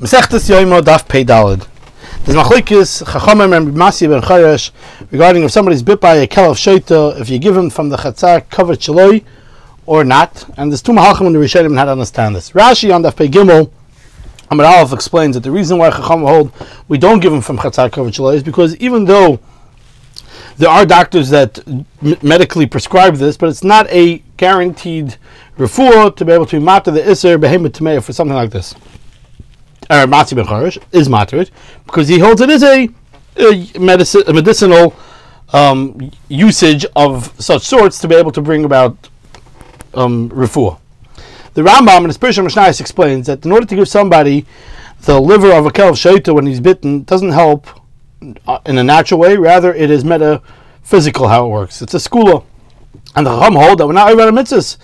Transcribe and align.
Mesechtes 0.00 0.48
Yoimo 0.48 0.80
Daf 0.80 1.08
Pei 1.08 1.24
Dalid. 1.24 1.66
There's 2.24 2.38
machlekes 2.38 3.02
Chachamim 3.02 3.56
and 3.56 3.74
Masi 3.74 4.08
ben 4.08 4.22
Chayesh 4.22 4.70
regarding 5.10 5.42
if 5.42 5.50
somebody's 5.50 5.82
bit 5.82 6.00
by 6.00 6.14
a 6.14 6.26
kel 6.28 6.52
of 6.52 6.56
shaita, 6.56 7.20
if 7.20 7.28
you 7.28 7.40
give 7.40 7.56
him 7.56 7.68
from 7.68 7.88
the 7.88 7.96
chatzar 7.96 8.48
covered 8.48 8.78
shaloi 8.78 9.24
or 9.86 10.04
not. 10.04 10.48
And 10.56 10.70
there's 10.70 10.82
two 10.82 10.92
mahalchim 10.92 11.26
in 11.26 11.32
the 11.32 11.40
Rishonim 11.40 11.76
how 11.76 11.86
to 11.86 11.90
understand 11.90 12.36
this. 12.36 12.52
Rashi 12.52 12.94
on 12.94 13.02
Daf 13.02 13.16
Pei 13.16 13.26
Gimel, 13.26 13.72
Amar 14.52 14.66
Aleph 14.66 14.92
explains 14.92 15.34
that 15.34 15.40
the 15.40 15.50
reason 15.50 15.78
why 15.78 15.90
Chacham 15.90 16.20
hold 16.20 16.52
we 16.86 16.96
don't 16.96 17.18
give 17.18 17.32
him 17.32 17.40
from 17.40 17.58
chatzar 17.58 17.90
shaloi 17.90 18.36
is 18.36 18.44
because 18.44 18.76
even 18.76 19.04
though 19.04 19.40
there 20.58 20.70
are 20.70 20.86
doctors 20.86 21.28
that 21.30 21.58
medically 22.22 22.66
prescribe 22.66 23.16
this, 23.16 23.36
but 23.36 23.48
it's 23.48 23.64
not 23.64 23.90
a 23.90 24.18
guaranteed 24.36 25.16
refuah 25.56 26.14
to 26.14 26.24
be 26.24 26.30
able 26.30 26.46
to 26.46 26.60
be 26.60 26.64
matter 26.64 26.92
the 26.92 27.10
iser 27.10 27.36
behemoth 27.36 28.04
for 28.04 28.12
something 28.12 28.36
like 28.36 28.52
this 28.52 28.76
or 29.90 30.06
Matzi 30.06 30.36
ben 30.36 30.46
Charish 30.46 30.78
is 30.92 31.08
materit 31.08 31.50
because 31.86 32.08
he 32.08 32.18
holds 32.18 32.40
it 32.40 32.50
is 32.50 32.62
a, 32.62 32.88
a, 33.36 33.78
medicine, 33.78 34.22
a 34.26 34.32
medicinal 34.32 34.94
um, 35.52 36.10
usage 36.28 36.84
of 36.94 37.32
such 37.40 37.62
sorts 37.62 37.98
to 38.00 38.08
be 38.08 38.14
able 38.14 38.32
to 38.32 38.42
bring 38.42 38.64
about 38.64 39.08
um, 39.94 40.28
refuah. 40.30 40.78
The 41.54 41.62
Rambam 41.62 41.98
in 41.98 42.08
the 42.08 42.12
Spiritual 42.12 42.46
Mishnayos 42.46 42.80
explains 42.80 43.26
that 43.26 43.44
in 43.44 43.52
order 43.52 43.66
to 43.66 43.74
give 43.74 43.88
somebody 43.88 44.46
the 45.02 45.20
liver 45.20 45.52
of 45.52 45.64
a 45.64 45.68
of 45.68 45.94
shaita 45.94 46.34
when 46.34 46.46
he's 46.46 46.60
bitten 46.60 47.04
doesn't 47.04 47.30
help 47.30 47.66
uh, 48.46 48.58
in 48.66 48.78
a 48.78 48.84
natural 48.84 49.20
way. 49.20 49.36
Rather, 49.36 49.72
it 49.74 49.90
is 49.90 50.04
metaphysical 50.04 51.28
how 51.28 51.46
it 51.46 51.48
works. 51.48 51.80
It's 51.80 51.94
a 51.94 51.98
skula, 51.98 52.44
and 53.16 53.26
the 53.26 53.38
Chacham 53.38 53.54
hold 53.54 53.78
that 53.78 53.86
we're 53.86 53.92
not 53.94 54.10
over 54.10 54.30
mitzvahs 54.30 54.76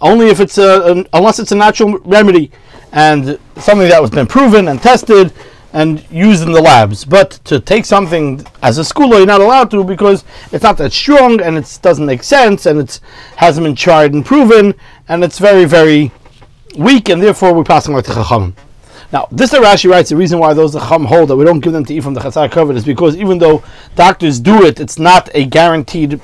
only 0.00 0.28
if 0.28 0.40
it's 0.40 0.58
a, 0.58 1.04
unless 1.12 1.38
it's 1.38 1.52
a 1.52 1.56
natural 1.56 1.98
remedy 2.00 2.50
and 2.92 3.38
something 3.60 3.88
that 3.88 4.00
was 4.00 4.10
been 4.10 4.26
proven 4.26 4.68
and 4.68 4.80
tested 4.80 5.32
and 5.72 6.04
used 6.10 6.42
in 6.42 6.52
the 6.52 6.60
labs. 6.60 7.04
But 7.04 7.32
to 7.44 7.60
take 7.60 7.84
something 7.84 8.44
as 8.62 8.78
a 8.78 8.84
school, 8.84 9.16
you're 9.16 9.26
not 9.26 9.40
allowed 9.40 9.70
to 9.72 9.84
because 9.84 10.24
it's 10.52 10.64
not 10.64 10.76
that 10.78 10.92
strong 10.92 11.40
and 11.40 11.56
it 11.56 11.78
doesn't 11.82 12.06
make 12.06 12.22
sense 12.22 12.66
and 12.66 12.78
it 12.78 13.00
hasn't 13.36 13.64
been 13.64 13.74
tried 13.74 14.12
and 14.12 14.24
proven 14.24 14.74
and 15.08 15.22
it's 15.22 15.38
very, 15.38 15.64
very 15.64 16.10
weak 16.76 17.08
and 17.08 17.22
therefore 17.22 17.54
we're 17.54 17.64
passing 17.64 17.94
like 17.94 18.04
the 18.04 18.14
Chacham. 18.14 18.54
Now, 19.12 19.26
this 19.32 19.52
Rashi 19.52 19.90
writes 19.90 20.10
the 20.10 20.16
reason 20.16 20.38
why 20.38 20.54
those 20.54 20.74
Chacham 20.74 21.04
hold 21.04 21.30
that 21.30 21.36
we 21.36 21.44
don't 21.44 21.60
give 21.60 21.72
them 21.72 21.84
to 21.84 21.94
eat 21.94 22.02
from 22.02 22.14
the 22.14 22.20
Chatzar 22.20 22.50
covered 22.50 22.76
is 22.76 22.84
because 22.84 23.16
even 23.16 23.38
though 23.38 23.62
doctors 23.96 24.38
do 24.38 24.64
it, 24.64 24.78
it's 24.78 24.98
not 24.98 25.28
a 25.34 25.46
guaranteed 25.46 26.14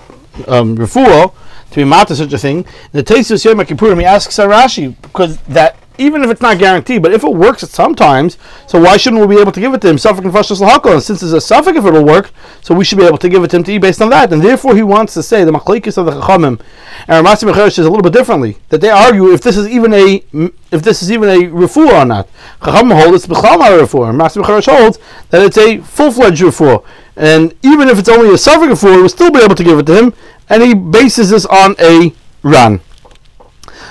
um, 0.46 0.76
refuah 0.76 1.32
to 1.70 1.76
be 1.76 1.84
mad 1.84 2.08
mata 2.08 2.16
such 2.16 2.32
a 2.32 2.38
thing. 2.38 2.64
The 2.92 3.02
Tesis 3.02 3.44
Yom 3.44 3.58
Kippurim, 3.58 3.98
he 3.98 4.04
asks 4.04 4.36
Rashi 4.36 4.94
because 5.02 5.38
that 5.42 5.76
even 5.98 6.22
if 6.22 6.30
it's 6.30 6.40
not 6.40 6.58
guaranteed, 6.58 7.02
but 7.02 7.12
if 7.12 7.24
it 7.24 7.32
works 7.32 7.68
sometimes, 7.68 8.38
so 8.66 8.80
why 8.80 8.96
shouldn't 8.96 9.20
we 9.26 9.34
be 9.34 9.40
able 9.40 9.52
to 9.52 9.60
give 9.60 9.74
it 9.74 9.80
to 9.82 9.88
him? 9.88 9.96
Safek 9.96 10.24
and 10.24 10.32
Fashas 10.32 10.60
Lahakal, 10.60 10.94
and 10.94 11.02
since 11.02 11.20
there's 11.20 11.32
a 11.32 11.36
Safek 11.36 11.76
if 11.76 11.84
it'll 11.84 12.04
work, 12.04 12.30
so 12.62 12.74
we 12.74 12.84
should 12.84 12.98
be 12.98 13.04
able 13.04 13.18
to 13.18 13.28
give 13.28 13.42
it 13.44 13.48
to 13.48 13.56
him 13.56 13.64
to 13.64 13.72
eat 13.72 13.78
based 13.78 14.00
on 14.02 14.10
that. 14.10 14.32
And 14.32 14.42
therefore, 14.42 14.74
he 14.74 14.82
wants 14.82 15.14
to 15.14 15.22
say 15.22 15.44
the 15.44 15.52
Machlekes 15.52 15.98
of 15.98 16.06
the 16.06 16.12
Chachamim 16.12 16.60
and 17.08 17.26
Ramasi 17.26 17.50
Mecheresh 17.50 17.78
is 17.78 17.86
a 17.86 17.90
little 17.90 18.02
bit 18.02 18.12
differently. 18.12 18.58
That 18.68 18.80
they 18.80 18.90
argue 18.90 19.32
if 19.32 19.40
this 19.40 19.56
is 19.56 19.68
even 19.68 19.92
a 19.92 20.24
if 20.72 20.82
this 20.82 21.02
is 21.02 21.12
even 21.12 21.28
a 21.28 21.48
refuah 21.48 22.02
or 22.02 22.04
not. 22.04 22.28
Chachamim 22.60 23.00
hold 23.00 23.14
it's 23.14 23.26
b'chal 23.26 23.58
not 23.58 23.72
a. 23.72 23.86
Ramasi 23.86 24.42
Mecheresh 24.42 24.76
holds 24.76 24.98
that 25.30 25.42
it's 25.42 25.58
a 25.58 25.78
full 25.78 26.10
fledged 26.10 26.42
refuah, 26.42 26.84
and 27.16 27.54
even 27.62 27.88
if 27.88 27.98
it's 27.98 28.08
only 28.08 28.30
a 28.30 28.34
Safek 28.34 28.70
refuah, 28.70 28.96
we'll 28.96 29.08
still 29.08 29.30
be 29.30 29.40
able 29.40 29.54
to 29.54 29.64
give 29.64 29.78
it 29.78 29.86
to 29.86 29.96
him. 29.96 30.14
And 30.48 30.62
he 30.62 30.74
bases 30.74 31.30
this 31.30 31.44
on 31.46 31.74
a 31.80 32.14
run. 32.42 32.80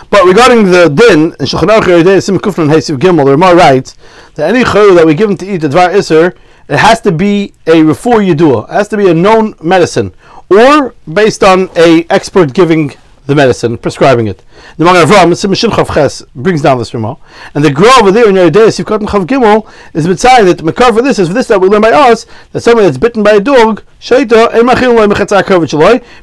But 0.09 0.25
regarding 0.25 0.71
the 0.71 0.89
din, 0.89 1.35
in 1.39 1.45
Shulchan 1.45 1.69
Aruch 1.69 1.83
Yeridei 1.83 2.21
Sim 2.21 2.37
Kufran 2.39 2.69
Hesiv 2.69 2.97
Gimel, 2.97 3.25
the 3.25 3.31
Ramah 3.31 3.55
writes 3.55 3.95
that 4.35 4.53
any 4.53 4.63
chayil 4.63 4.95
that 4.95 5.05
we 5.05 5.13
give 5.15 5.29
him 5.29 5.37
to 5.37 5.45
eat 5.45 5.57
the 5.57 5.67
Dvar 5.67 5.93
Isser, 5.93 6.35
it 6.67 6.77
has 6.77 7.01
to 7.01 7.11
be 7.11 7.53
a 7.67 7.81
refor 7.81 8.25
yidua. 8.25 8.69
It 8.69 8.73
has 8.73 8.87
to 8.89 8.97
be 8.97 9.09
a 9.09 9.13
known 9.13 9.55
medicine, 9.61 10.13
or 10.49 10.93
based 11.11 11.43
on 11.43 11.69
a 11.75 12.05
expert 12.09 12.53
giving 12.53 12.93
the 13.25 13.35
medicine, 13.35 13.77
prescribing 13.77 14.27
it. 14.27 14.43
The 14.77 14.85
Magen 14.85 15.07
Avram, 15.07 15.35
Sim 15.35 15.53
Shin 15.53 15.71
Chav 15.71 15.93
Ches, 15.93 16.21
brings 16.35 16.61
down 16.61 16.77
this 16.77 16.93
Ramah, 16.93 17.17
and 17.53 17.63
the 17.63 17.71
Gra 17.71 17.89
over 17.99 18.11
there 18.11 18.29
in 18.29 18.35
Yeridei 18.35 18.71
Sim 18.71 18.85
Kufran 18.85 19.07
Chav 19.07 19.25
Gimel 19.25 19.71
is 19.93 20.07
mitzaying 20.07 20.45
that 20.45 20.63
Makar 20.63 20.93
for 20.93 21.01
this 21.01 21.19
is 21.19 21.27
for 21.27 21.33
this 21.33 21.47
that 21.47 21.59
we 21.59 21.67
learn 21.67 21.81
by 21.81 21.91
us 21.91 22.25
that 22.51 22.61
somebody 22.61 22.85
that's 22.85 22.97
bitten 22.97 23.23
by 23.23 23.33
a 23.33 23.39
dog 23.39 23.83
Shaita 23.99 24.53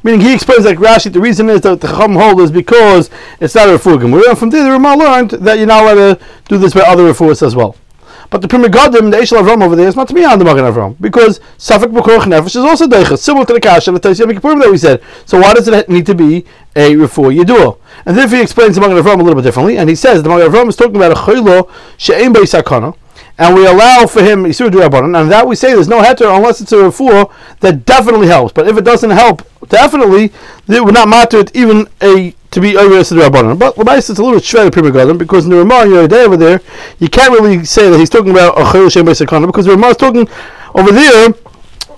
meaning 0.03 0.21
he 0.21 0.35
explains 0.35 0.65
like 0.65 0.79
Rashi. 0.79 1.13
The 1.13 1.21
reason 1.21 1.49
is 1.51 1.63
that 1.63 1.81
the 1.81 1.89
Chacham 1.89 2.15
hold 2.15 2.41
is 2.41 2.51
because 2.51 3.11
it's 3.41 3.55
not 3.55 3.69
a 3.69 3.73
refuah 3.73 4.29
And 4.29 4.39
from 4.39 4.51
there, 4.51 4.63
the 4.63 4.71
Ramah 4.71 4.97
learned 4.97 5.31
that 5.31 5.59
you're 5.59 5.67
not 5.67 5.83
allowed 5.83 6.19
to 6.19 6.25
do 6.49 6.59
this 6.59 6.75
by 6.75 6.83
other 6.83 7.13
refuahs 7.13 7.45
as 7.45 7.57
well. 7.57 7.77
But 8.32 8.41
the 8.41 8.48
Pri 8.48 8.59
Megadim, 8.60 9.10
the 9.10 9.19
Eshel 9.19 9.43
Avram 9.43 9.62
over 9.62 9.76
there, 9.76 9.87
is 9.87 9.94
not 9.94 10.09
to 10.09 10.15
be 10.15 10.25
on 10.25 10.38
the 10.38 10.44
Magen 10.47 10.65
Avram 10.65 10.97
because 10.98 11.38
Safek 11.59 11.93
B'Korach 11.93 12.22
Nefesh 12.22 12.56
is 12.56 12.56
also 12.56 12.87
Deichas, 12.87 13.19
similar 13.19 13.44
to 13.44 13.53
the 13.53 13.60
Kash 13.60 13.88
and 13.88 13.97
the 13.97 14.00
Taisiyam 14.00 14.32
Kippurim 14.32 14.59
that 14.62 14.70
we 14.70 14.78
said. 14.78 15.03
So 15.26 15.38
why 15.38 15.53
does 15.53 15.69
it 15.69 15.88
need 15.91 16.06
to 16.06 16.15
be 16.15 16.47
a 16.75 16.94
refuah 16.94 17.38
Yedua? 17.38 17.78
And 18.06 18.16
therefore 18.16 18.38
he 18.38 18.42
explains 18.42 18.76
the 18.76 18.81
Magen 18.81 18.97
Avram 18.97 19.21
a 19.21 19.22
little 19.22 19.34
bit 19.34 19.42
differently, 19.42 19.76
and 19.76 19.87
he 19.87 19.94
says 19.94 20.22
the 20.22 20.31
Magen 20.31 20.50
Avram 20.50 20.66
is 20.71 20.76
talking 20.76 20.97
about 20.97 21.12
a 21.12 21.15
Chaylo 21.15 21.71
She'em 21.98 22.32
Beisakana 22.32 22.97
and 23.37 23.54
we 23.54 23.66
allow 23.66 24.06
for 24.06 24.22
him 24.22 24.44
Isur 24.44 24.71
Durabanan, 24.71 25.21
and 25.21 25.31
that 25.31 25.47
we 25.47 25.54
say 25.54 25.75
there's 25.75 25.88
no 25.88 26.00
heter 26.03 26.34
unless 26.34 26.60
it's 26.60 26.72
a 26.72 26.76
refuah 26.76 27.31
that 27.60 27.84
definitely 27.84 28.28
helps. 28.28 28.53
But 28.53 28.69
if 28.69 28.78
it 28.78 28.84
doesn't 28.84 29.10
help, 29.10 29.42
definitely, 29.69 30.32
it 30.69 30.84
would 30.84 30.94
not 30.94 31.09
matter 31.09 31.44
even 31.54 31.88
a 32.03 32.34
to 32.53 32.61
be 32.61 32.77
over 32.77 32.95
Isur 32.95 33.19
Durabanan. 33.19 33.59
But 33.59 33.75
Labais 33.77 34.11
it's 34.11 34.19
a 34.19 34.23
little 34.23 34.39
shredded 34.39 34.73
Pri 34.73 34.83
Megadim 34.83 35.19
because 35.19 35.45
in 35.45 35.51
the 35.51 35.57
Ramah, 35.59 35.87
you 35.87 36.07
day 36.07 36.25
over 36.25 36.37
there, 36.37 36.61
you 36.99 37.09
can't 37.09 37.33
really 37.33 37.65
say 37.65 37.91
that 37.91 37.99
he's 37.99 38.11
talking 38.11 38.31
about 38.31 38.59
a 38.59 38.63
Chayil 38.63 38.93
Shem 38.93 39.07
Beisakana 39.07 39.47
because 39.47 39.65
the 39.65 39.73
Ramah 39.73 39.89
is 39.89 39.97
talking 39.97 40.29
over 40.75 40.93
there 40.93 41.31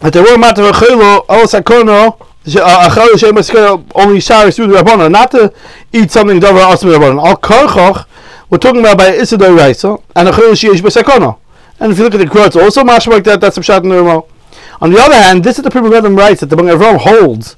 that 0.00 0.12
there 0.12 0.22
were 0.22 0.34
of 0.34 0.74
Chayil 0.76 1.24
Al 1.28 1.46
Sakana 1.46 2.18
uh, 2.46 3.82
only 3.94 4.20
shari 4.20 4.52
through 4.52 4.66
the 4.66 4.74
Rabbanon, 4.74 5.10
not 5.10 5.30
to 5.30 5.52
eat 5.92 6.10
something 6.10 6.40
davar 6.40 6.74
asim 6.74 6.96
Rabbanon. 6.96 7.26
Al 7.26 7.36
karchach 7.36 8.06
we're 8.50 8.58
talking 8.58 8.80
about 8.80 8.98
by 8.98 9.10
Isidor 9.10 9.56
Raisa 9.56 9.96
and 10.14 10.28
a 10.28 10.30
Chayil 10.30 10.52
Sheish 10.52 10.80
B'Sakona. 10.80 11.38
And 11.80 11.90
if 11.90 11.98
you 11.98 12.04
look 12.04 12.14
at 12.14 12.18
the 12.18 12.26
Kurtz, 12.26 12.54
also 12.54 12.84
mashma 12.84 13.08
like 13.08 13.24
that, 13.24 13.40
that's 13.40 13.58
a 13.58 13.62
shot 13.62 13.82
in 13.82 13.88
the 13.88 13.96
Ramo. 13.96 14.28
On 14.80 14.92
the 14.92 14.98
other 15.00 15.14
hand, 15.14 15.42
this 15.42 15.58
is 15.58 15.64
the 15.64 15.70
Prima 15.70 15.88
writes 16.10 16.40
that 16.40 16.46
the 16.46 16.56
Bang 16.56 16.66
Avram 16.66 16.98
holds 16.98 17.56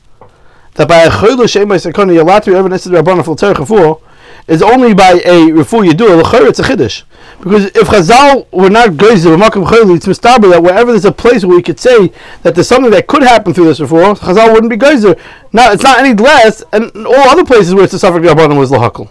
that 0.77 0.89
by 0.89 1.03
a 1.03 1.11
Chayil 1.11 1.37
Sheish 1.39 1.67
B'Sakona, 1.67 2.15
you're 2.15 2.23
allowed 2.23 2.43
to 2.45 2.51
be 2.51 2.57
evidence 2.57 2.85
for 2.85 2.91
Tzarech 2.91 4.01
is 4.49 4.63
only 4.63 4.95
by 4.95 5.21
a 5.25 5.51
refu 5.51 5.89
yidur 5.89 6.23
l'chayr 6.23 6.49
it's 6.49 6.61
a 6.61 6.63
chiddush. 6.63 7.03
Because 7.39 7.67
if 7.67 7.89
Chazal 7.89 8.51
were 8.53 8.71
not 8.71 8.97
geyser 8.97 9.31
b'makom 9.31 9.67
chayli 9.67 9.97
it's 9.97 10.07
mistaber 10.07 10.51
that 10.53 10.63
wherever 10.63 10.93
there's 10.93 11.05
a 11.05 11.13
place 11.13 11.45
where 11.45 11.57
we 11.57 11.63
could 11.63 11.81
say 11.81 12.13
that 12.43 12.55
there's 12.55 12.69
something 12.69 12.93
that 12.93 13.07
could 13.09 13.23
happen 13.23 13.53
through 13.53 13.65
this 13.65 13.81
refu 13.81 14.17
Chazal 14.19 14.53
wouldn't 14.53 14.71
be 14.71 14.77
geyser 14.77 15.17
now 15.53 15.73
it's 15.73 15.83
not 15.83 15.99
any 15.99 16.15
less 16.15 16.63
and 16.73 16.91
all 17.07 17.29
other 17.29 17.45
places 17.45 17.75
where 17.75 17.85
it's 17.85 17.95
a 17.95 17.99
suffering 17.99 18.23
rabbanon 18.23 18.59
was 18.59 18.71
lahakol 18.71 19.11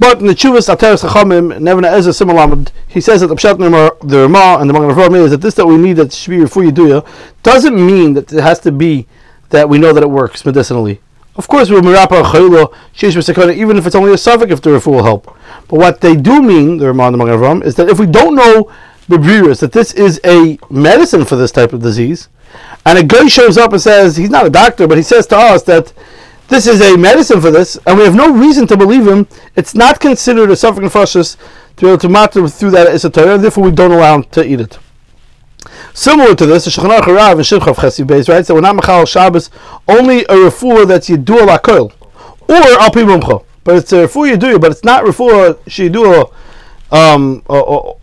but 0.00 0.20
in 0.20 0.26
the 0.26 0.34
Chuvas 0.34 0.72
Ateres 0.72 1.04
Chachamim, 1.04 1.58
Nevna 1.58 1.90
Ezra 1.92 2.12
Simalamad, 2.12 2.70
he 2.86 3.00
says 3.00 3.20
that 3.20 3.26
the 3.26 3.34
Pshat 3.34 3.58
the 4.08 4.16
Ramah 4.16 4.58
and 4.60 4.70
the 4.70 4.74
Magen 4.74 4.90
Avraham 4.90 5.24
is 5.24 5.32
that 5.32 5.38
this 5.38 5.54
that 5.54 5.66
we 5.66 5.76
need 5.76 5.94
that 5.94 6.12
should 6.12 6.30
be 6.30 6.36
Refu 6.36 6.70
Yeduya 6.70 7.04
doesn't 7.42 7.74
mean 7.74 8.14
that 8.14 8.32
it 8.32 8.40
has 8.40 8.60
to 8.60 8.70
be 8.70 9.08
that 9.50 9.68
we 9.68 9.78
know 9.78 9.92
that 9.92 10.02
it 10.02 10.10
works 10.10 10.44
medicinally. 10.44 11.00
Of 11.36 11.46
course, 11.46 11.70
even 11.70 11.86
if 11.94 13.86
it's 13.86 13.94
only 13.94 14.12
a 14.12 14.18
suffix 14.18 14.52
if 14.52 14.60
the 14.60 14.70
Refu 14.70 14.88
will 14.88 15.04
help. 15.04 15.26
But 15.68 15.78
what 15.78 16.00
they 16.00 16.16
do 16.16 16.42
mean, 16.42 16.78
the 16.78 16.86
Ramah 16.86 17.04
and 17.04 17.14
the 17.14 17.18
Magen 17.18 17.38
Avraham, 17.38 17.64
is 17.64 17.76
that 17.76 17.88
if 17.88 17.98
we 18.00 18.06
don't 18.06 18.34
know 18.34 18.72
Bebriris, 19.08 19.60
that 19.60 19.72
this 19.72 19.94
is 19.94 20.20
a 20.24 20.58
medicine 20.68 21.24
for 21.24 21.36
this 21.36 21.52
type 21.52 21.72
of 21.72 21.80
disease, 21.80 22.28
and 22.84 22.98
a 22.98 23.04
guy 23.04 23.28
shows 23.28 23.56
up 23.56 23.72
and 23.72 23.80
says, 23.80 24.16
he's 24.16 24.30
not 24.30 24.46
a 24.46 24.50
doctor, 24.50 24.88
but 24.88 24.96
he 24.96 25.02
says 25.02 25.26
to 25.28 25.36
us 25.36 25.62
that 25.64 25.92
this 26.48 26.66
is 26.66 26.80
a 26.80 26.96
medicine 26.96 27.40
for 27.40 27.50
this, 27.50 27.78
and 27.86 27.98
we 27.98 28.04
have 28.04 28.14
no 28.14 28.32
reason 28.32 28.66
to 28.66 28.76
believe 28.76 29.06
him. 29.06 29.28
It's 29.54 29.74
not 29.74 30.00
considered 30.00 30.50
a 30.50 30.56
suffering 30.56 30.88
fascist 30.88 31.38
to 31.76 31.84
be 31.84 31.86
able 31.88 31.98
to 31.98 32.08
matter 32.08 32.48
through 32.48 32.70
that 32.72 32.86
esoteric, 32.88 33.36
and 33.36 33.44
therefore 33.44 33.64
we 33.64 33.70
don't 33.70 33.92
allow 33.92 34.16
him 34.16 34.24
to 34.24 34.44
eat 34.44 34.60
it. 34.60 34.78
Similar 35.94 36.34
to 36.34 36.46
this, 36.46 36.64
the 36.64 36.70
Shulchan 36.70 36.98
Aruch 36.98 37.14
Rav 37.14 37.38
and 37.38 37.46
Shimchav 37.46 37.76
Chesiv 37.76 38.06
Beis 38.06 38.28
writes 38.28 38.48
that 38.48 38.54
we're 38.54 38.60
not 38.60 38.76
machal 38.76 39.04
Shabbos 39.06 39.50
only 39.86 40.20
a 40.24 40.34
refuah 40.34 40.86
that's 40.86 41.08
yidua 41.08 41.46
lakoil 41.46 41.92
or 42.48 42.54
al 42.54 42.90
pi 42.90 43.44
but 43.64 43.76
it's 43.76 43.92
a 43.92 44.06
refuah 44.06 44.36
yidua, 44.36 44.60
but 44.60 44.70
it's 44.70 44.84
not 44.84 45.04
refuah 45.04 45.54
sheyidua. 45.66 46.32
Um, 46.90 47.42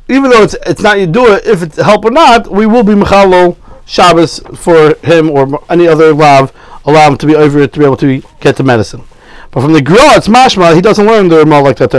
even 0.08 0.30
though 0.30 0.44
it's 0.44 0.56
it's 0.66 0.82
not 0.82 0.98
yidua, 0.98 1.46
if 1.46 1.64
it's 1.64 1.78
help 1.78 2.06
or 2.06 2.12
not, 2.12 2.52
we 2.52 2.66
will 2.66 2.84
be 2.84 2.94
machalo 2.94 3.58
Shabbos 3.86 4.40
for 4.56 4.96
him 5.04 5.30
or 5.30 5.64
any 5.70 5.88
other 5.88 6.14
lav 6.14 6.52
allow 6.86 7.10
him 7.10 7.18
to 7.18 7.26
be 7.26 7.36
over 7.36 7.60
it 7.60 7.74
to 7.74 7.80
be 7.80 7.86
able 7.86 7.98
to 7.98 8.22
get 8.40 8.58
the 8.58 8.64
medicine. 8.64 9.04
But 9.52 9.62
from 9.62 9.74
the 9.74 9.82
Gra, 9.82 10.18
it's 10.18 10.28
mashma, 10.28 10.76
he 10.76 10.82
doesn't 10.82 11.06
learn 11.06 11.30
the 11.30 11.38
Ramah 11.38 11.62
like 11.62 11.78
that 11.78 11.92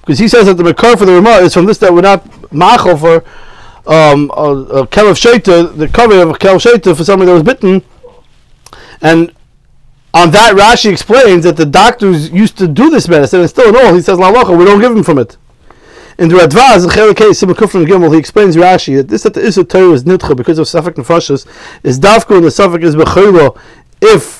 because 0.00 0.18
he 0.18 0.28
says 0.28 0.46
that 0.46 0.54
the 0.54 0.64
Makar 0.64 0.96
for 0.96 1.04
the 1.04 1.12
Ramah 1.12 1.42
is 1.42 1.54
from 1.54 1.66
this 1.66 1.78
that 1.78 1.92
we're 1.92 2.00
not 2.00 2.24
machal 2.52 2.96
for 2.96 3.24
um, 3.90 4.30
a, 4.36 4.82
a 4.82 4.86
kel 4.86 5.08
of 5.08 5.16
shaita, 5.16 5.76
the 5.76 5.88
cover 5.88 6.22
of 6.22 6.30
a 6.30 6.38
kel 6.38 6.56
shaita 6.56 6.96
for 6.96 7.04
somebody 7.04 7.26
that 7.26 7.34
was 7.34 7.42
bitten. 7.42 7.82
And 9.02 9.34
on 10.14 10.30
that, 10.30 10.54
Rashi 10.54 10.92
explains 10.92 11.44
that 11.44 11.56
the 11.56 11.66
doctors 11.66 12.30
used 12.30 12.56
to 12.58 12.68
do 12.68 12.88
this 12.90 13.08
medicine, 13.08 13.40
and 13.40 13.50
still 13.50 13.68
in 13.68 13.76
all, 13.76 13.94
he 13.94 14.00
says, 14.00 14.18
La 14.18 14.30
we 14.30 14.64
don't 14.64 14.80
give 14.80 14.92
him 14.92 15.02
from 15.02 15.18
it. 15.18 15.36
In 16.18 16.28
the 16.28 16.36
Radvaz, 16.36 16.82
Simon 17.34 17.56
Gimel, 17.86 18.12
he 18.12 18.18
explains 18.18 18.54
Rashi 18.54 18.96
that 18.96 19.08
this 19.08 19.22
that 19.24 19.34
the 19.34 19.64
Torah 19.64 19.92
is 19.92 20.04
nitcha 20.04 20.36
because 20.36 20.58
of 20.58 20.66
Safek 20.66 20.94
Nefashos 20.94 21.46
is 21.82 21.98
Davko 21.98 22.36
and 22.36 22.44
the 22.44 22.50
Safek 22.50 22.84
is 22.84 22.94
Bechayla 22.94 23.58
if 24.02 24.39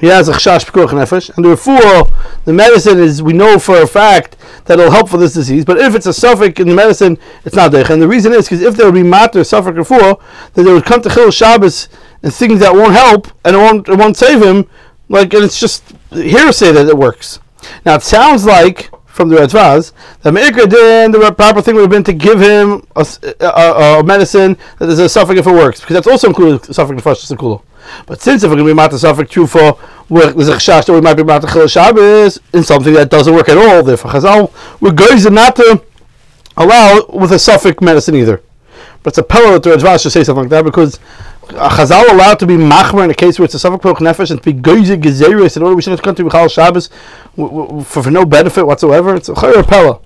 he 0.00 0.08
has 0.08 0.28
a 0.28 0.32
Chashash 0.32 0.66
Pekuach 0.66 0.88
Nefesh, 0.88 1.34
and 1.36 1.44
therefore 1.44 2.08
the 2.44 2.52
medicine 2.52 2.98
is, 2.98 3.22
we 3.22 3.32
know 3.32 3.58
for 3.58 3.80
a 3.82 3.86
fact 3.86 4.36
that 4.66 4.78
it'll 4.78 4.90
help 4.90 5.08
for 5.08 5.18
this 5.18 5.34
disease, 5.34 5.64
but 5.64 5.78
if 5.78 5.94
it's 5.94 6.06
a 6.06 6.10
Safek 6.10 6.58
in 6.58 6.68
the 6.68 6.74
medicine, 6.74 7.18
it's 7.44 7.54
not 7.54 7.70
there. 7.70 7.90
And 7.90 8.02
the 8.02 8.08
reason 8.08 8.32
is 8.32 8.46
because 8.46 8.62
if 8.62 8.76
there 8.76 8.86
would 8.86 8.94
be 8.94 9.02
Matter 9.02 9.40
Safek 9.40 9.76
Refuah, 9.76 10.20
then 10.54 10.64
they 10.64 10.72
would 10.72 10.84
come 10.84 11.00
to 11.02 11.10
Chil 11.10 11.30
Shabbos 11.30 11.88
and 12.22 12.34
things 12.34 12.60
that 12.60 12.74
won't 12.74 12.92
help 12.92 13.28
and 13.44 13.54
it 13.56 13.58
won't, 13.58 13.88
it 13.88 13.98
won't 13.98 14.16
save 14.16 14.42
him, 14.42 14.68
like, 15.08 15.32
and 15.32 15.44
it's 15.44 15.60
just 15.60 15.84
hearsay 16.10 16.72
that 16.72 16.88
it 16.88 16.96
works. 16.96 17.38
Now 17.84 17.94
it 17.94 18.02
sounds 18.02 18.44
like 18.44 18.90
from 19.06 19.28
the 19.28 19.36
Radvaz, 19.36 19.92
the 20.22 20.30
Meikar 20.32 20.68
din, 20.68 21.12
the 21.12 21.32
proper 21.32 21.62
thing 21.62 21.76
would 21.76 21.82
have 21.82 21.90
been 21.90 22.02
to 22.04 22.12
give 22.12 22.40
him 22.40 22.84
a, 22.96 23.06
a, 23.40 24.00
a 24.00 24.04
medicine 24.04 24.56
that 24.80 24.88
is 24.88 24.98
a 24.98 25.08
suffix 25.08 25.38
if 25.38 25.46
it 25.46 25.52
works, 25.52 25.80
because 25.80 25.94
that's 25.94 26.08
also 26.08 26.28
included 26.28 26.74
suffix 26.74 26.96
the 26.96 27.02
first 27.02 27.30
Sekulo. 27.30 27.62
But 28.06 28.20
since 28.20 28.42
if 28.42 28.50
we're 28.50 28.56
going 28.56 28.68
to 28.68 28.72
be 28.72 28.76
mata 28.76 28.98
suffix 28.98 29.30
true 29.30 29.46
for 29.46 29.78
there's 30.10 30.48
a 30.48 30.56
chash 30.56 30.86
that 30.86 30.92
we 30.92 31.00
might 31.00 31.14
be 31.14 31.24
mata 31.24 31.46
chil 31.46 31.66
Shabbos 31.66 32.38
in 32.52 32.62
something 32.62 32.92
that 32.94 33.10
doesn't 33.10 33.34
work 33.34 33.48
at 33.48 33.56
all, 33.56 33.82
therefore 33.82 34.12
Chazal, 34.12 34.80
we're 34.80 34.92
going 34.92 35.18
to 35.18 35.30
not 35.30 35.56
to 35.56 35.82
allow 36.56 37.06
with 37.08 37.32
a 37.32 37.38
suffix 37.38 37.80
medicine 37.80 38.14
either. 38.14 38.42
But 39.02 39.10
it's 39.10 39.18
a 39.18 39.22
pillow 39.22 39.58
that 39.58 39.62
the 39.62 39.70
Radvaz 39.70 40.02
should 40.02 40.12
say 40.12 40.24
something 40.24 40.44
like 40.44 40.50
that 40.50 40.64
because 40.64 40.98
a 41.50 41.68
Chazal 41.68 42.10
allowed 42.10 42.38
to 42.40 42.46
be 42.46 42.54
machmer 42.54 43.04
in 43.04 43.10
a 43.10 43.14
case 43.14 43.38
where 43.38 43.44
it's 43.44 43.54
a 43.54 43.58
suffix 43.58 43.84
poch 43.84 43.96
nefesh 43.96 44.30
and 44.30 44.42
to 44.42 44.52
be 44.52 44.58
goyze 44.58 45.00
gezeris 45.00 45.56
in 45.56 45.62
order 45.62 45.74
we 45.74 45.82
shouldn't 45.82 46.02
come 46.02 46.14
to 46.14 46.24
Michal 46.24 46.48
Shabbos 46.48 46.90
for, 47.34 47.84
for 47.84 48.10
no 48.10 48.24
benefit 48.24 48.66
whatsoever. 48.66 49.14
It's 49.16 49.28
a 49.28 49.34
pella. 49.34 50.00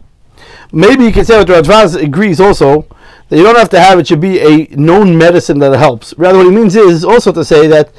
Maybe 0.73 1.05
you 1.05 1.13
can 1.13 1.25
say 1.25 1.39
what 1.39 1.47
the 1.47 1.55
Radvaz 1.55 2.01
agrees 2.01 2.41
also 2.41 2.87
that 3.29 3.37
you 3.37 3.43
don't 3.43 3.57
have 3.57 3.71
to 3.71 3.81
have 3.81 3.99
it 3.99 4.07
should 4.07 4.21
be 4.21 4.41
a 4.41 4.67
known 4.77 5.17
medicine 5.17 5.59
that 5.59 5.77
helps. 5.79 6.15
Rather, 6.17 6.39
what 6.39 6.47
he 6.47 6.53
means 6.53 6.77
is 6.77 7.05
also 7.05 7.33
to 7.33 7.45
say 7.45 7.67
that 7.67 7.93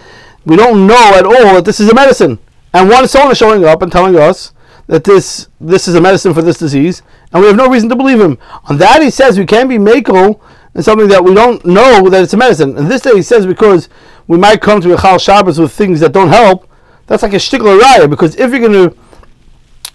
we 0.45 0.55
don't 0.55 0.87
know 0.87 1.13
at 1.15 1.25
all 1.25 1.55
that 1.55 1.65
this 1.65 1.79
is 1.79 1.89
a 1.89 1.93
medicine. 1.93 2.39
And 2.73 2.89
one 2.89 3.07
someone 3.07 3.31
is 3.31 3.37
showing 3.37 3.65
up 3.65 3.81
and 3.81 3.91
telling 3.91 4.15
us 4.15 4.53
that 4.87 5.03
this 5.03 5.49
this 5.61 5.87
is 5.87 5.95
a 5.95 6.01
medicine 6.01 6.33
for 6.33 6.41
this 6.41 6.57
disease, 6.57 7.01
and 7.31 7.41
we 7.41 7.47
have 7.47 7.55
no 7.55 7.69
reason 7.69 7.89
to 7.89 7.95
believe 7.95 8.19
him. 8.19 8.37
On 8.69 8.77
that, 8.77 9.01
he 9.01 9.09
says 9.09 9.37
we 9.37 9.45
can't 9.45 9.69
be 9.69 9.77
makel 9.77 10.39
and 10.73 10.83
something 10.83 11.07
that 11.07 11.23
we 11.23 11.33
don't 11.33 11.63
know 11.65 12.09
that 12.09 12.23
it's 12.23 12.33
a 12.33 12.37
medicine. 12.37 12.77
And 12.77 12.89
this 12.89 13.01
day 13.01 13.15
he 13.15 13.21
says 13.21 13.45
because 13.45 13.89
we 14.27 14.37
might 14.37 14.61
come 14.61 14.81
to 14.81 14.93
a 14.93 14.97
Chal 14.97 15.17
Shabbos 15.17 15.59
with 15.59 15.71
things 15.71 15.99
that 15.99 16.11
don't 16.11 16.29
help, 16.29 16.69
that's 17.07 17.23
like 17.23 17.33
a 17.33 17.37
shtickler 17.37 17.79
raya, 17.79 18.09
because 18.09 18.35
if 18.35 18.51
you're 18.51 18.59
going 18.59 18.89
to, 18.89 18.97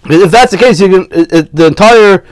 if 0.05 0.31
that's 0.31 0.51
the 0.51 0.57
case, 0.57 0.81
you 0.81 0.89
can, 0.89 1.07
it, 1.11 1.33
it, 1.33 1.55
the 1.55 1.67
entire 1.67 2.25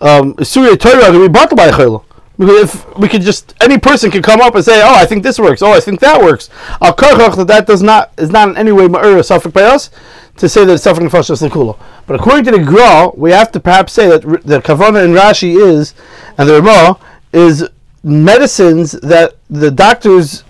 um, 0.00 0.34
Surya 0.42 0.76
Torah 0.76 1.02
can 1.02 1.20
be 1.20 1.28
bottled 1.28 1.56
by 1.56 1.66
a 1.66 1.72
chayla. 1.72 2.04
If 2.42 2.96
we 2.96 3.06
could 3.06 3.20
just 3.20 3.54
any 3.60 3.76
person 3.76 4.10
can 4.10 4.22
come 4.22 4.40
up 4.40 4.54
and 4.54 4.64
say, 4.64 4.80
"Oh, 4.82 4.94
I 4.94 5.04
think 5.04 5.22
this 5.22 5.38
works. 5.38 5.60
Oh, 5.60 5.72
I 5.72 5.80
think 5.80 6.00
that 6.00 6.22
works." 6.22 6.48
Al 6.80 6.94
that 6.94 7.44
that 7.48 7.66
does 7.66 7.82
not 7.82 8.12
is 8.16 8.30
not 8.30 8.48
in 8.48 8.56
any 8.56 8.72
way 8.72 8.88
ma'ur 8.88 9.22
suffix 9.22 9.52
by 9.52 9.62
us 9.62 9.90
to 10.38 10.48
say 10.48 10.64
that 10.64 10.72
it's 10.72 10.82
suffering 10.82 11.10
nefashos 11.10 11.46
lekula. 11.46 11.76
But 12.06 12.18
according 12.18 12.44
to 12.46 12.52
the 12.52 12.60
Gra, 12.60 13.10
we 13.14 13.30
have 13.32 13.52
to 13.52 13.60
perhaps 13.60 13.92
say 13.92 14.08
that 14.08 14.22
the 14.22 14.62
kavana 14.62 15.04
in 15.04 15.12
Rashi 15.12 15.54
is 15.54 15.92
and 16.38 16.48
the 16.48 16.62
Ramah 16.62 16.98
is 17.34 17.68
medicines 18.02 18.92
that 18.92 19.34
the 19.50 19.70
doctors 19.70 20.42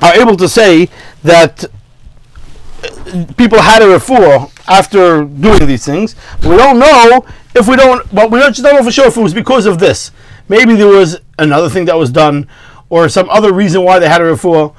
are 0.00 0.14
able 0.14 0.36
to 0.36 0.48
say 0.48 0.88
that 1.22 1.66
people 3.36 3.60
had 3.60 3.82
a 3.82 3.86
refuah 3.86 4.50
after 4.66 5.24
doing 5.24 5.66
these 5.66 5.84
things. 5.84 6.16
We 6.42 6.56
don't 6.56 6.78
know 6.78 7.26
if 7.54 7.68
we 7.68 7.76
don't, 7.76 8.12
but 8.14 8.30
we 8.30 8.38
don't 8.38 8.52
just 8.52 8.64
don't 8.64 8.76
know 8.76 8.82
for 8.82 8.90
sure 8.90 9.08
if 9.08 9.16
it 9.16 9.20
was 9.20 9.34
because 9.34 9.66
of 9.66 9.78
this. 9.78 10.10
Maybe 10.50 10.74
there 10.74 10.88
was 10.88 11.16
another 11.38 11.68
thing 11.68 11.84
that 11.84 11.96
was 11.96 12.10
done 12.10 12.48
or 12.88 13.08
some 13.08 13.30
other 13.30 13.52
reason 13.52 13.84
why 13.84 14.00
they 14.00 14.08
had 14.08 14.20
a 14.20 14.24
refuah. 14.24 14.74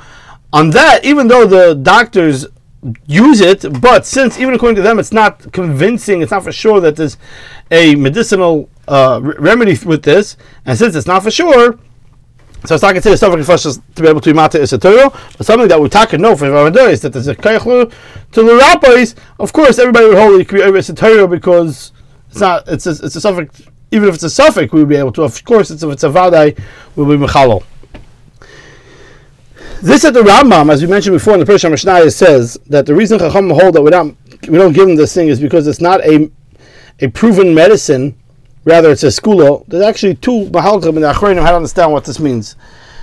On 0.52 0.70
that, 0.72 1.06
even 1.06 1.30
though 1.30 1.48
the 1.48 1.76
doctors 1.76 2.46
use 3.08 3.40
it, 3.40 3.82
but 3.82 4.06
since 4.06 4.38
even 4.38 4.54
according 4.54 4.76
to 4.76 4.82
them 4.82 5.00
it's 5.00 5.14
not 5.14 5.54
convincing, 5.54 6.22
it's 6.22 6.32
not 6.32 6.44
for 6.44 6.52
sure 6.52 6.82
that 6.82 6.98
there's 6.98 7.16
a 7.72 7.96
medicinal 7.96 8.70
uh, 8.90 9.22
remedy 9.24 9.78
with 9.86 10.04
this, 10.04 10.36
and 10.66 10.78
since 10.78 10.94
it's 10.94 11.08
not 11.08 11.24
for 11.24 11.32
sure, 11.32 11.80
so 12.66 12.76
it's 12.76 12.84
not 12.84 12.92
considered 12.92 13.16
stuff 13.16 13.34
to 13.96 14.02
be 14.02 14.10
able 14.10 14.20
to 14.20 14.34
mata 14.34 14.60
is 14.60 14.74
a 14.74 14.78
but 14.78 15.46
something 15.46 15.70
that 15.70 15.80
we 15.80 15.88
talk 15.88 16.12
know 16.12 16.36
Ramadan 16.52 16.90
is 16.90 17.02
that 17.02 17.14
there's 17.14 17.30
a 17.30 17.36
kaychlu 17.36 17.92
to 18.34 18.44
the 18.44 18.56
rabbis. 18.56 19.16
Of 19.40 19.54
course, 19.54 19.80
everybody 19.80 20.08
would 20.08 20.18
hold 20.18 20.42
it 20.42 20.50
could 20.50 20.58
be 20.58 20.62
a 20.64 21.28
because 21.28 21.94
it's 22.30 22.42
not. 22.42 22.68
It's 22.68 22.86
a, 22.86 22.92
it's 22.92 23.16
a 23.16 23.22
suffix. 23.22 23.62
Even 23.92 24.10
if 24.10 24.16
it's 24.16 24.24
a 24.24 24.30
suffix, 24.30 24.72
we 24.72 24.80
would 24.80 24.90
be 24.90 24.96
able 24.96 25.12
to. 25.14 25.24
Of 25.24 25.44
course, 25.44 25.70
it's, 25.70 25.84
if 25.84 25.92
it's 25.92 26.04
a 26.04 26.10
vadai, 26.10 26.58
we'll 26.96 27.06
be 27.08 27.24
mechalo. 27.26 27.64
This 29.82 30.06
at 30.06 30.14
the 30.14 30.22
Rambam, 30.22 30.72
as 30.72 30.82
we 30.82 30.88
mentioned 30.88 31.16
before 31.16 31.34
in 31.34 31.40
the 31.40 31.46
Persian 31.46 31.72
Mishnah, 31.72 32.12
says 32.12 32.60
that 32.68 32.86
the 32.86 32.94
reason 32.94 33.18
Chacham 33.18 33.50
hold 33.50 33.74
that 33.74 33.82
we 33.82 33.90
don't 33.90 34.16
we 34.48 34.58
don't 34.58 34.74
give 34.74 34.88
them 34.88 34.96
this 34.96 35.14
thing 35.14 35.28
is 35.28 35.40
because 35.40 35.68
it's 35.68 35.82
not 35.82 36.02
a 36.06 36.30
a 37.00 37.08
proven 37.10 37.54
medicine 37.54 38.16
rather 38.64 38.92
it's 38.92 39.04
a 39.04 39.08
skulo. 39.08 39.66
There's 39.68 39.84
actually 39.84 40.16
two 40.16 40.46
mahalchim 40.52 40.90
in 40.90 41.02
the 41.02 41.12
Achronim 41.12 41.42
how 41.42 41.50
to 41.52 41.56
understand 41.58 41.92
what 41.92 42.06
this 42.06 42.20
means. 42.20 42.56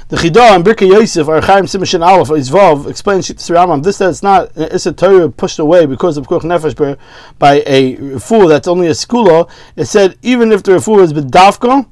The 0.09 0.17
Chidah 0.17 0.57
and 0.57 0.65
Birkei 0.65 0.89
Yosef, 0.89 1.29
or 1.29 1.43
Chaim 1.43 1.65
Simishin 1.65 2.03
Aleph, 2.07 2.29
Izvav, 2.29 2.89
explains 2.89 3.29
Shittas 3.29 3.51
Rambam. 3.55 3.83
This 3.83 3.99
that 3.99 4.09
it's 4.09 4.23
not 4.23 4.51
it's 4.57 4.87
a 4.87 4.93
Torah 4.93 5.29
pushed 5.29 5.59
away 5.59 5.85
because 5.85 6.17
of 6.17 6.27
Kuch 6.27 6.41
Nefesh 6.41 6.99
by 7.39 7.63
a 7.67 8.19
fool 8.19 8.49
that's 8.49 8.67
only 8.67 8.87
a 8.87 8.93
skulo. 8.93 9.51
It 9.77 9.85
said 9.85 10.17
even 10.23 10.51
if 10.51 10.63
the 10.63 10.81
fool 10.81 11.01
is 11.01 11.13
bedavka, 11.13 11.87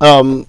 um, 0.00 0.46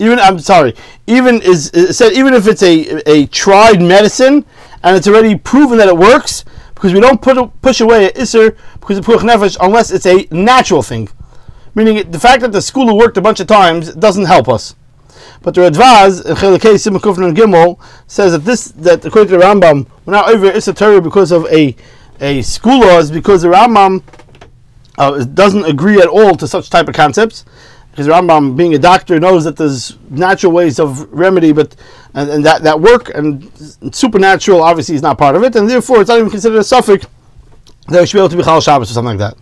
even 0.00 0.18
I'm 0.18 0.40
sorry, 0.40 0.74
even 1.06 1.40
is 1.42 1.70
it 1.72 1.92
said 1.94 2.14
even 2.14 2.34
if 2.34 2.48
it's 2.48 2.64
a 2.64 3.08
a 3.08 3.26
tried 3.26 3.80
medicine 3.80 4.44
and 4.82 4.96
it's 4.96 5.06
already 5.06 5.36
proven 5.36 5.78
that 5.78 5.86
it 5.86 5.96
works, 5.96 6.44
because 6.74 6.92
we 6.92 6.98
don't 6.98 7.22
put 7.22 7.38
push 7.62 7.80
away 7.80 8.06
an 8.06 8.20
iser 8.20 8.56
because 8.80 8.98
of 8.98 9.04
puch 9.04 9.20
nefesh 9.20 9.56
unless 9.60 9.92
it's 9.92 10.06
a 10.06 10.26
natural 10.32 10.82
thing. 10.82 11.08
Meaning 11.76 12.10
the 12.10 12.18
fact 12.18 12.40
that 12.40 12.50
the 12.50 12.60
school 12.60 12.98
worked 12.98 13.16
a 13.16 13.22
bunch 13.22 13.38
of 13.38 13.46
times 13.46 13.94
doesn't 13.94 14.24
help 14.24 14.48
us. 14.48 14.74
But 15.44 15.54
the 15.54 15.60
Radvaz 15.60 16.24
in 16.24 16.34
Chelakei 16.34 16.74
Simakufn 16.74 17.28
and 17.28 17.36
Gimel 17.36 17.78
says 18.06 18.32
that 18.32 18.44
this 18.44 18.68
that 18.68 19.04
according 19.04 19.30
to 19.30 19.36
the 19.36 19.44
Rambam 19.44 19.86
we're 20.04 20.14
not 20.14 20.28
over 20.28 20.46
Issa 20.46 20.72
because 21.00 21.30
of 21.30 21.46
a 21.46 21.76
a 22.20 22.42
school 22.42 22.80
laws 22.80 23.10
because 23.10 23.42
the 23.42 23.48
Rambam 23.48 24.02
uh, 24.98 25.24
doesn't 25.24 25.64
agree 25.66 26.00
at 26.00 26.08
all 26.08 26.34
to 26.36 26.48
such 26.48 26.70
type 26.70 26.88
of 26.88 26.94
concepts 26.94 27.44
because 27.94 28.08
Rambam, 28.08 28.56
being 28.56 28.74
a 28.74 28.78
doctor, 28.78 29.20
knows 29.20 29.44
that 29.44 29.56
there's 29.56 29.96
natural 30.10 30.50
ways 30.50 30.80
of 30.80 31.12
remedy, 31.12 31.52
but 31.52 31.76
and, 32.14 32.28
and 32.28 32.44
that, 32.44 32.64
that 32.64 32.80
work 32.80 33.14
and 33.14 33.48
supernatural 33.94 34.64
obviously 34.64 34.96
is 34.96 35.02
not 35.02 35.16
part 35.16 35.36
of 35.36 35.44
it, 35.44 35.54
and 35.54 35.70
therefore 35.70 36.00
it's 36.00 36.08
not 36.08 36.18
even 36.18 36.28
considered 36.28 36.58
a 36.58 36.64
suffix 36.64 37.06
that 37.86 38.00
we 38.00 38.06
should 38.06 38.16
be 38.16 38.20
able 38.20 38.30
to 38.30 38.36
be 38.36 38.42
Chal 38.42 38.60
Shabbos 38.60 38.90
or 38.90 38.94
something 38.94 39.16
like 39.16 39.34
that. 39.34 39.36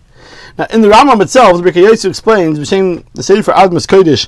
Now, 0.55 0.67
in 0.69 0.81
the 0.81 0.89
Rambam 0.89 1.19
itself, 1.21 1.59
the 1.59 1.67
Birkei 1.67 1.81
Yosef 1.81 2.11
explains, 2.11 2.59
the 2.59 3.03
the 3.15 3.23
Sefer 3.23 3.53
Admas 3.53 3.87
Kodesh, 3.87 4.27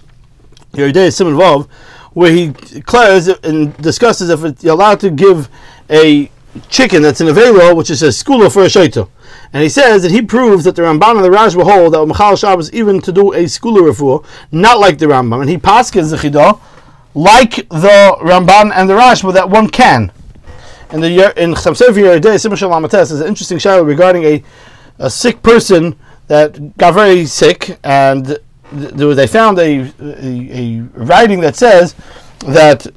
Yeridei 0.75 1.11
Simon 1.11 1.35
Vav, 1.35 1.69
where 2.13 2.31
he 2.31 2.49
declares 2.49 3.27
and 3.27 3.75
discusses 3.77 4.29
if 4.29 4.63
you're 4.63 4.73
allowed 4.73 4.99
to 5.01 5.09
give 5.09 5.49
a 5.89 6.29
chicken 6.69 7.01
that's 7.01 7.21
in 7.21 7.27
a 7.27 7.33
velo, 7.33 7.75
which 7.75 7.89
is 7.89 8.01
a 8.03 8.07
skula 8.07 8.51
for 8.51 8.63
a 8.63 8.67
shaita. 8.67 9.09
And 9.53 9.63
he 9.63 9.69
says 9.69 10.03
that 10.03 10.11
he 10.11 10.21
proves 10.21 10.63
that 10.63 10.75
the 10.75 10.81
Ramban 10.81 11.15
and 11.15 11.25
the 11.25 11.29
Rashba 11.29 11.63
hold 11.63 11.93
that 11.93 12.05
Machal 12.05 12.35
Shabbos 12.35 12.71
even 12.73 13.01
to 13.01 13.11
do 13.11 13.33
a 13.33 13.43
skula 13.45 13.89
refuah, 13.89 14.25
not 14.51 14.79
like 14.79 14.97
the 14.97 15.05
Rambam. 15.05 15.41
And 15.41 15.49
he 15.49 15.57
paskins 15.57 16.11
the 16.11 16.17
chidah 16.17 16.59
like 17.13 17.55
the 17.69 18.17
Ramban 18.21 18.71
and 18.73 18.89
the 18.89 18.95
Rashba 18.95 19.33
that 19.33 19.49
one 19.49 19.69
can. 19.69 20.11
And 20.89 21.03
the 21.03 21.41
in 21.41 21.53
Chasam 21.53 21.75
Sofer 21.75 22.19
Yeridei 22.19 22.39
Simon 22.39 22.57
Shalom 22.57 22.85
is 22.85 23.11
an 23.11 23.27
interesting 23.27 23.57
shadow 23.57 23.83
regarding 23.83 24.23
a, 24.23 24.43
a 24.99 25.09
sick 25.09 25.41
person 25.41 25.97
that 26.27 26.77
got 26.77 26.93
very 26.93 27.25
sick 27.25 27.77
and 27.83 28.37
they 28.71 29.27
found 29.27 29.59
a, 29.59 29.81
a, 29.81 29.89
a 29.99 30.81
writing 30.93 31.41
that 31.41 31.55
says 31.55 31.95
that 32.39 32.87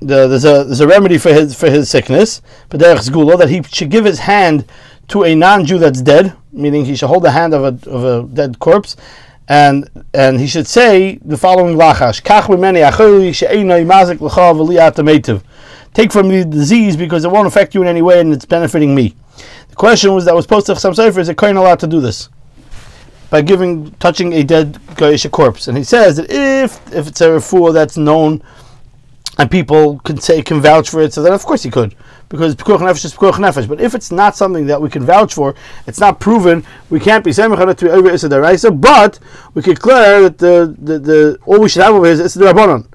the, 0.00 0.28
there's 0.28 0.44
a 0.44 0.64
there's 0.64 0.80
a 0.80 0.86
remedy 0.86 1.18
for 1.18 1.32
his 1.32 1.54
for 1.54 1.70
his 1.70 1.88
sickness, 1.88 2.42
but 2.68 2.80
that 2.80 3.48
he 3.48 3.62
should 3.62 3.90
give 3.90 4.04
his 4.04 4.20
hand 4.20 4.66
to 5.08 5.24
a 5.24 5.34
non-Jew 5.34 5.78
that's 5.78 6.02
dead, 6.02 6.34
meaning 6.52 6.84
he 6.84 6.96
should 6.96 7.08
hold 7.08 7.24
the 7.24 7.30
hand 7.30 7.54
of 7.54 7.62
a 7.62 7.90
of 7.90 8.04
a 8.04 8.28
dead 8.34 8.58
corpse, 8.58 8.96
and 9.48 9.88
and 10.12 10.38
he 10.40 10.46
should 10.46 10.66
say 10.66 11.18
the 11.24 11.36
following 11.36 11.76
lachash: 11.76 12.22
Take 15.94 16.12
from 16.12 16.28
the 16.28 16.44
disease 16.44 16.96
because 16.96 17.24
it 17.24 17.30
won't 17.30 17.46
affect 17.46 17.74
you 17.74 17.80
in 17.82 17.88
any 17.88 18.02
way 18.02 18.20
and 18.20 18.32
it's 18.32 18.44
benefiting 18.44 18.94
me. 18.94 19.14
The 19.70 19.76
question 19.76 20.12
was 20.12 20.26
that 20.26 20.34
was 20.34 20.46
posed 20.46 20.66
to 20.66 20.76
some 20.76 20.94
sefer: 20.94 21.20
Is 21.20 21.28
a 21.28 21.34
kohen 21.34 21.56
allowed 21.56 21.80
to 21.80 21.86
do 21.86 22.00
this? 22.00 22.28
By 23.28 23.42
giving 23.42 23.90
touching 23.92 24.32
a 24.34 24.44
dead 24.44 24.74
goyish 24.94 25.28
corpse, 25.30 25.66
and 25.68 25.76
he 25.76 25.84
says 25.84 26.16
that 26.16 26.30
if 26.30 26.80
if 26.92 27.08
it's 27.08 27.20
a 27.20 27.28
refuah 27.28 27.72
that's 27.72 27.96
known 27.96 28.42
and 29.38 29.50
people 29.50 29.98
can 30.00 30.18
say 30.18 30.42
can 30.42 30.60
vouch 30.60 30.90
for 30.90 31.02
it, 31.02 31.12
so 31.12 31.22
then 31.22 31.32
of 31.32 31.44
course 31.44 31.62
he 31.62 31.70
could, 31.70 31.94
because 32.28 32.54
pikuach 32.54 32.78
nefesh 32.78 33.04
is 33.04 33.14
pikuach 33.14 33.34
nefesh. 33.34 33.68
But 33.68 33.80
if 33.80 33.94
it's 33.94 34.10
not 34.10 34.36
something 34.36 34.66
that 34.66 34.80
we 34.80 34.88
can 34.88 35.04
vouch 35.04 35.34
for, 35.34 35.54
it's 35.86 36.00
not 36.00 36.20
proven, 36.20 36.64
we 36.88 37.00
can't 37.00 37.24
be 37.24 37.32
saying 37.32 37.50
to 37.50 37.74
be 37.74 37.90
over 37.90 38.10
issa. 38.10 38.70
But 38.70 39.18
we 39.54 39.62
can 39.62 39.74
declare 39.74 40.22
that 40.22 40.38
the, 40.38 40.74
the, 40.78 40.98
the 40.98 41.38
all 41.44 41.60
we 41.60 41.68
should 41.68 41.82
have 41.82 41.94
over 41.94 42.06
is 42.06 42.20
issa 42.20 42.38
derabanan. 42.38 42.86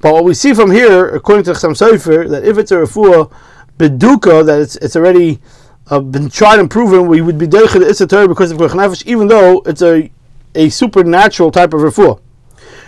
But 0.00 0.14
what 0.14 0.24
we 0.24 0.34
see 0.34 0.52
from 0.52 0.70
here, 0.70 1.08
according 1.08 1.44
to 1.44 1.52
Chassam 1.52 1.72
Sofer, 1.72 2.28
that 2.28 2.44
if 2.44 2.58
it's 2.58 2.72
a 2.72 2.76
refuah 2.76 3.32
beduka, 3.78 4.44
that 4.44 4.60
it's 4.60 4.76
it's 4.76 4.96
already 4.96 5.40
uh, 5.88 6.00
been 6.00 6.30
tried 6.30 6.58
and 6.60 6.70
proven, 6.70 7.06
we 7.06 7.20
would 7.20 7.38
be 7.38 7.46
deichad 7.46 7.82
issa 7.82 8.06
Torah 8.06 8.28
because 8.28 8.50
of 8.50 8.58
nefesh, 8.58 9.06
even 9.06 9.28
though 9.28 9.60
it's 9.66 9.82
a 9.82 10.10
a 10.54 10.68
supernatural 10.68 11.50
type 11.50 11.74
of 11.74 11.80
refuah. 11.80 12.20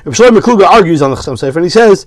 If 0.04 0.14
Shlomo 0.14 0.40
Kluger 0.40 0.66
argues 0.66 1.02
on 1.02 1.10
the 1.10 1.16
Chassam 1.16 1.34
Sofer, 1.34 1.56
and 1.56 1.64
he 1.64 1.70
says 1.70 2.06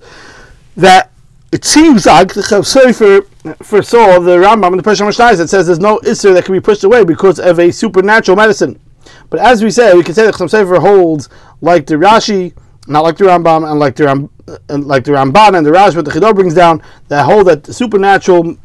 that 0.76 1.12
it 1.52 1.64
seems 1.64 2.06
like 2.06 2.32
the 2.32 2.40
Chav 2.40 2.64
Sefer 2.64 3.22
foresaw 3.62 4.20
the 4.20 4.36
Rambam 4.36 4.68
and 4.68 4.78
the 4.78 4.82
Pesach 4.82 5.04
Mishnah 5.04 5.36
that 5.36 5.48
says 5.48 5.66
there's 5.66 5.80
no 5.80 5.98
Isser 5.98 6.32
that 6.32 6.44
can 6.44 6.54
be 6.54 6.60
pushed 6.60 6.84
away 6.84 7.04
because 7.04 7.38
of 7.38 7.58
a 7.58 7.70
supernatural 7.70 8.36
medicine. 8.36 8.80
But 9.28 9.40
as 9.40 9.62
we 9.62 9.70
say, 9.70 9.94
we 9.94 10.02
can 10.02 10.14
say 10.14 10.24
that 10.24 10.34
Chav 10.34 10.48
Sefer 10.48 10.80
holds 10.80 11.28
like 11.60 11.86
the 11.86 11.96
Rashi, 11.96 12.54
not 12.86 13.02
like 13.02 13.16
the 13.16 13.24
Rambam, 13.24 13.68
and 13.68 13.78
like 13.78 13.96
the 13.96 14.04
Ram, 14.04 14.30
and 14.68 14.86
like 14.86 15.04
the 15.04 15.12
Ramban 15.12 15.56
and 15.56 15.66
the 15.66 15.70
Rashi, 15.70 15.96
but 15.96 16.04
the 16.04 16.10
Chidor 16.12 16.34
brings 16.34 16.54
down 16.54 16.82
that 17.08 17.24
hold 17.24 17.48
that 17.48 17.66
supernatural 17.66 18.56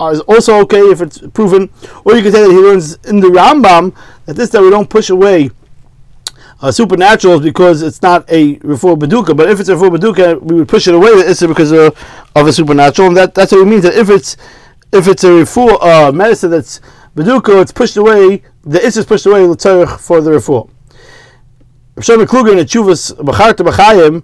is 0.00 0.20
also 0.20 0.58
okay 0.60 0.80
if 0.80 1.00
it's 1.00 1.18
proven. 1.32 1.70
Or 2.04 2.14
you 2.14 2.22
can 2.22 2.32
say 2.32 2.42
that 2.42 2.50
he 2.50 2.58
learns 2.58 2.96
in 3.06 3.20
the 3.20 3.28
Rambam 3.28 3.94
that 4.26 4.36
this 4.36 4.50
that 4.50 4.62
we 4.62 4.70
don't 4.70 4.88
push 4.90 5.10
away 5.10 5.50
uh, 6.60 6.72
supernatural 6.72 7.34
is 7.34 7.40
because 7.40 7.82
it's 7.82 8.00
not 8.00 8.24
a 8.30 8.56
refuah 8.56 8.96
beduka. 8.96 9.36
But 9.36 9.50
if 9.50 9.60
it's 9.60 9.68
a 9.68 9.74
refuah 9.74 9.96
beduka, 9.96 10.40
we 10.40 10.56
would 10.56 10.68
push 10.68 10.88
it 10.88 10.94
away 10.94 11.14
the 11.14 11.28
issa 11.28 11.46
because 11.48 11.72
of, 11.72 11.96
of 12.34 12.46
a 12.46 12.52
supernatural, 12.52 13.08
and 13.08 13.16
that, 13.16 13.34
that's 13.34 13.52
what 13.52 13.60
it 13.60 13.66
means. 13.66 13.82
That 13.82 13.94
if 13.94 14.08
it's 14.08 14.36
if 14.92 15.06
it's 15.08 15.24
a 15.24 15.28
refuah 15.28 15.82
uh, 15.82 16.12
medicine 16.12 16.50
that's 16.50 16.80
beduka, 17.14 17.60
it's 17.60 17.72
pushed 17.72 17.96
away. 17.96 18.42
The 18.62 18.80
is 18.80 19.04
pushed 19.04 19.26
away 19.26 19.46
the 19.46 19.98
for 20.00 20.20
the 20.22 20.30
refuah. 20.30 20.70
Shlomo 21.96 22.24
Kluger 22.24 22.52
in 22.52 22.56
the 22.56 22.64
Chuvas 22.64 23.12
Bacharta 23.12 23.64
B'Chayim, 23.64 24.22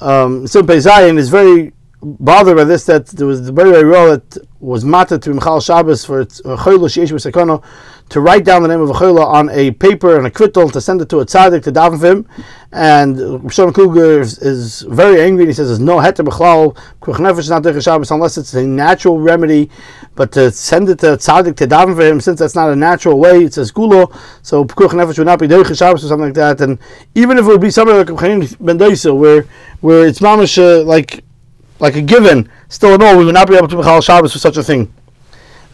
um, 0.00 0.44
Zayin 0.46 1.18
is 1.18 1.28
very 1.28 1.72
bothered 2.02 2.56
by 2.56 2.64
this 2.64 2.86
that 2.86 3.06
there 3.08 3.26
was 3.26 3.44
the 3.44 3.52
very 3.52 3.70
very 3.70 3.84
role 3.84 4.08
that 4.08 4.38
was 4.60 4.84
matter 4.84 5.18
to 5.18 5.34
Michal 5.34 5.60
Shabbos 5.60 6.04
for 6.04 6.24
Sheish 6.24 7.10
B'Sekono 7.10 7.62
to 8.08 8.20
write 8.20 8.44
down 8.44 8.62
the 8.62 8.68
name 8.68 8.80
of 8.80 8.88
a 8.90 8.94
chayla 8.94 9.24
on 9.24 9.50
a 9.50 9.70
paper 9.72 10.16
and 10.16 10.26
a 10.26 10.30
kvittel 10.30 10.72
to 10.72 10.80
send 10.80 11.00
it 11.02 11.08
to 11.10 11.18
a 11.18 11.26
tzaddik 11.26 11.62
to 11.62 11.72
daven 11.72 12.00
for 12.00 12.06
him. 12.06 12.28
And 12.72 13.16
Shlomo 13.16 13.72
Kluger 13.72 14.20
is, 14.20 14.38
is, 14.38 14.82
very 14.82 15.20
angry. 15.20 15.44
and 15.44 15.50
He 15.50 15.54
says 15.54 15.68
there's 15.68 15.78
no 15.78 15.98
heter 15.98 16.26
b'chlal 16.26 16.74
kuch 17.02 17.16
nefesh 17.16 17.50
not 17.50 17.82
Shabbos 17.82 18.10
unless 18.10 18.38
it's 18.38 18.54
a 18.54 18.66
natural 18.66 19.20
remedy. 19.20 19.70
But 20.14 20.32
to 20.32 20.50
send 20.50 20.88
it 20.88 20.98
to 21.00 21.14
a 21.14 21.16
tzaddik 21.16 21.56
to 21.56 21.66
daven 21.66 21.94
for 21.94 22.02
him, 22.02 22.20
since 22.20 22.38
that's 22.38 22.54
not 22.54 22.70
a 22.70 22.76
natural 22.76 23.20
way, 23.20 23.44
it's 23.44 23.58
a 23.58 23.62
skulo. 23.62 24.16
So 24.42 24.64
kuch 24.64 24.88
nefesh 24.88 25.18
would 25.18 25.26
not 25.26 25.38
be 25.38 25.46
derech 25.46 25.76
Shabbos 25.76 26.04
or 26.04 26.08
something 26.08 26.26
like 26.26 26.34
that. 26.34 26.60
And 26.62 26.78
even 27.14 27.36
if 27.38 27.44
it 27.44 27.48
would 27.48 27.60
be 27.60 27.70
something 27.70 27.94
like 27.94 28.58
ben 28.60 28.78
where 29.18 29.44
where 29.80 30.06
it's 30.06 30.18
mamish 30.20 30.58
uh, 30.58 30.82
like 30.84 31.24
like 31.80 31.96
a 31.96 32.02
given, 32.02 32.48
still 32.68 32.94
in 32.94 33.02
all, 33.02 33.16
we 33.16 33.24
would 33.24 33.34
not 33.34 33.48
be 33.48 33.56
able 33.56 33.68
to 33.68 33.76
b'chal 33.76 34.02
Shabbos 34.02 34.32
for 34.32 34.38
such 34.38 34.56
a 34.56 34.62
thing. 34.62 34.92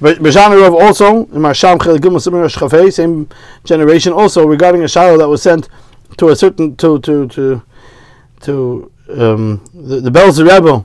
Rav 0.01 0.75
also 0.75 1.27
in 1.27 1.41
Marsham 1.41 1.79
Gimel 1.79 2.93
same 2.93 3.29
generation 3.65 4.13
also 4.13 4.47
regarding 4.47 4.83
a 4.83 4.89
shiloh 4.89 5.17
that 5.19 5.29
was 5.29 5.43
sent 5.43 5.69
to 6.19 6.29
a 6.29 6.37
certain 6.37 6.77
to 6.77 6.99
to 7.01 7.29
to 7.29 7.63
to 8.41 8.93
um, 9.11 9.65
the, 9.73 10.01
the 10.01 10.11
Belzer 10.11 10.45
Rebbe, 10.45 10.85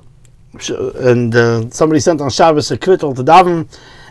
and 1.09 1.35
uh, 1.35 1.69
somebody 1.69 1.99
sent 1.99 2.21
on 2.21 2.29
Shabbos 2.29 2.71
a 2.71 2.77
kvittel 2.77 3.15
to 3.15 3.23
daven, 3.23 3.67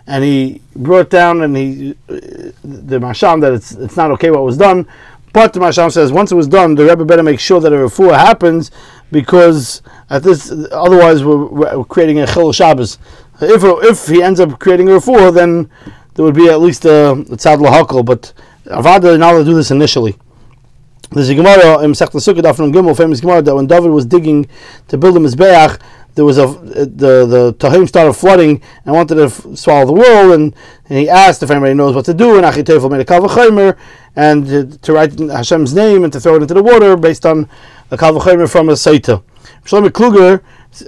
and 0.06 0.24
he 0.24 0.60
brought 0.74 1.10
down 1.10 1.42
and 1.42 1.56
he 1.56 1.94
the 2.06 2.98
Marsham 3.00 3.40
that 3.40 3.52
it's 3.52 3.72
it's 3.72 3.96
not 3.96 4.10
okay 4.12 4.30
what 4.30 4.42
was 4.42 4.58
done, 4.58 4.86
but 5.32 5.52
the 5.52 5.60
Marsham 5.60 5.90
says 5.90 6.12
once 6.12 6.32
it 6.32 6.36
was 6.36 6.48
done, 6.48 6.74
the 6.74 6.84
Rebbe 6.84 7.04
better 7.04 7.22
make 7.22 7.40
sure 7.40 7.60
that 7.60 7.72
a 7.72 7.76
refuah 7.76 8.18
happens 8.18 8.70
because 9.10 9.82
at 10.10 10.22
this 10.22 10.50
otherwise 10.72 11.24
we're, 11.24 11.46
we're 11.46 11.84
creating 11.84 12.20
a 12.20 12.26
chil 12.26 12.52
Shabbos 12.52 12.98
if 13.40 13.62
if 13.64 14.06
he 14.08 14.22
ends 14.22 14.40
up 14.40 14.58
creating 14.58 14.88
a 14.88 14.92
refuah, 14.92 15.32
then 15.32 15.70
there 16.14 16.24
would 16.24 16.34
be 16.34 16.48
at 16.48 16.60
least 16.60 16.84
a, 16.84 17.10
a 17.12 17.36
tzad 17.36 17.58
lahakal. 17.58 18.04
But 18.04 18.32
Avada 18.66 19.18
not 19.18 19.34
allowed 19.34 19.38
to 19.38 19.44
do 19.44 19.54
this 19.54 19.70
initially. 19.70 20.16
There's 21.10 21.30
a 21.30 21.34
Gemara 21.34 21.82
in 21.82 21.92
Masech 21.92 22.10
Sukkah 22.10 22.54
from 22.54 22.72
Gimel, 22.72 22.96
famous 22.96 23.20
Gemara, 23.20 23.40
that 23.42 23.54
when 23.54 23.66
David 23.66 23.90
was 23.90 24.04
digging 24.04 24.46
to 24.88 24.98
build 24.98 25.16
a 25.16 25.20
mizbeach, 25.20 25.80
there 26.16 26.24
was 26.24 26.36
a 26.36 26.46
the 26.46 27.24
the 27.24 27.54
Tahim 27.58 27.88
started 27.88 28.12
flooding 28.12 28.60
and 28.84 28.94
wanted 28.94 29.14
to 29.14 29.24
f- 29.24 29.46
swallow 29.54 29.86
the 29.86 29.92
world, 29.92 30.32
and, 30.34 30.54
and, 30.88 30.98
he 30.98 31.08
asked 31.08 31.42
if 31.42 31.50
anybody 31.50 31.74
knows 31.74 31.94
what 31.94 32.04
to 32.06 32.14
do, 32.14 32.36
and 32.36 32.44
Achitefel 32.44 32.90
made 32.90 33.00
a 33.00 33.04
kavachimer 33.04 33.78
and 34.16 34.46
to, 34.46 34.78
to, 34.78 34.92
write 34.92 35.12
Hashem's 35.12 35.74
name 35.74 36.02
and 36.02 36.12
to 36.12 36.18
throw 36.18 36.34
it 36.34 36.42
into 36.42 36.54
the 36.54 36.62
water 36.62 36.96
based 36.96 37.24
on 37.24 37.48
a 37.90 37.96
kavachimer 37.96 38.50
from 38.50 38.68
a 38.68 38.72
saita. 38.72 39.22
Shlomo 39.64 39.88
Kluger 39.88 40.42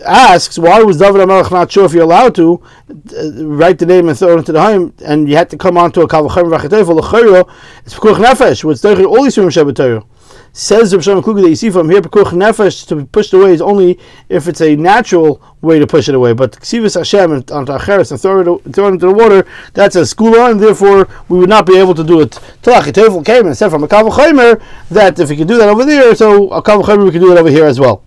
asks 0.04 0.58
why 0.58 0.82
was 0.82 0.98
David 0.98 1.20
Amelech 1.22 1.50
not 1.50 1.72
sure 1.72 1.84
if 1.84 1.92
you're 1.92 2.04
allowed 2.04 2.34
to 2.36 2.62
uh, 2.90 3.44
write 3.44 3.78
the 3.78 3.86
name 3.86 4.08
and 4.08 4.18
throw 4.18 4.34
it 4.34 4.38
into 4.38 4.52
the 4.52 4.60
home, 4.60 4.94
and 5.04 5.28
you 5.28 5.36
had 5.36 5.50
to 5.50 5.56
come 5.56 5.76
on 5.76 5.92
to 5.92 6.02
a 6.02 6.08
kavachem 6.08 6.50
v'achetefel 6.50 7.00
l'chayro. 7.00 7.50
It's 7.84 7.94
pekuch 7.94 8.16
nefesh. 8.16 8.64
What's 8.64 8.82
these 8.82 8.96
Shabbat 8.96 9.76
Torah. 9.76 10.04
Says 10.52 10.92
Rav 10.92 11.04
Shlomo 11.04 11.22
Kluger 11.22 11.42
that 11.42 11.48
you 11.48 11.54
see 11.54 11.70
from 11.70 11.88
here, 11.88 12.00
pekuch 12.00 12.32
nefesh 12.32 12.86
to 12.88 12.96
be 12.96 13.04
pushed 13.04 13.32
away 13.32 13.52
is 13.52 13.62
only 13.62 14.00
if 14.28 14.48
it's 14.48 14.60
a 14.60 14.74
natural 14.74 15.40
way 15.60 15.78
to 15.78 15.86
push 15.86 16.08
it 16.08 16.14
away. 16.14 16.32
But 16.32 16.52
ksivus 16.52 16.96
Hashem 16.96 17.30
onto 17.32 17.72
acheres 17.72 18.10
and 18.10 18.20
throw 18.20 18.40
it, 18.40 18.74
throw 18.74 18.88
it 18.88 18.94
into 18.94 19.06
the 19.06 19.12
water, 19.12 19.46
that's 19.74 19.94
a 19.94 20.00
skula, 20.00 20.50
and 20.50 20.58
therefore 20.58 21.08
we 21.28 21.38
would 21.38 21.48
not 21.48 21.66
be 21.66 21.78
able 21.78 21.94
to 21.94 22.02
do 22.02 22.20
it. 22.20 22.38
Till 22.62 23.22
came 23.22 23.46
and 23.46 23.56
said 23.56 23.70
from 23.70 23.84
a 23.84 23.88
kavachemer 23.88 24.60
that 24.90 25.18
if 25.20 25.30
we 25.30 25.36
can 25.36 25.46
do 25.46 25.56
that 25.56 25.68
over 25.68 25.84
there, 25.84 26.14
so 26.16 26.50
a 26.50 26.60
kavachemer 26.60 27.04
we 27.04 27.12
can 27.12 27.20
do 27.20 27.32
it 27.32 27.38
over 27.38 27.48
here 27.48 27.66
as 27.66 27.78
well. 27.78 28.02